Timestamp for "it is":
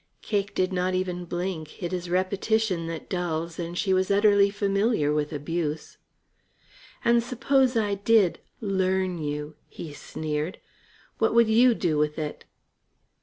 1.83-2.09